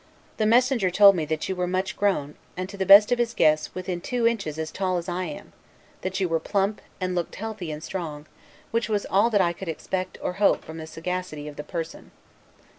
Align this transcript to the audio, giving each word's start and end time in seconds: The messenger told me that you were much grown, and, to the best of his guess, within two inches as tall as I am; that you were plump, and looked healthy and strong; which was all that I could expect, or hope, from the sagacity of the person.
The 0.37 0.47
messenger 0.47 0.89
told 0.89 1.15
me 1.15 1.25
that 1.25 1.47
you 1.47 1.55
were 1.55 1.67
much 1.67 1.95
grown, 1.95 2.33
and, 2.57 2.67
to 2.69 2.75
the 2.75 2.87
best 2.87 3.11
of 3.11 3.19
his 3.19 3.35
guess, 3.35 3.69
within 3.75 4.01
two 4.01 4.25
inches 4.27 4.57
as 4.57 4.71
tall 4.71 4.97
as 4.97 5.07
I 5.07 5.25
am; 5.25 5.53
that 6.01 6.19
you 6.19 6.27
were 6.27 6.39
plump, 6.39 6.81
and 6.99 7.13
looked 7.13 7.35
healthy 7.35 7.71
and 7.71 7.83
strong; 7.83 8.25
which 8.71 8.89
was 8.89 9.05
all 9.11 9.29
that 9.29 9.41
I 9.41 9.53
could 9.53 9.69
expect, 9.69 10.17
or 10.19 10.33
hope, 10.41 10.65
from 10.65 10.79
the 10.79 10.87
sagacity 10.87 11.47
of 11.47 11.55
the 11.55 11.63
person. 11.63 12.09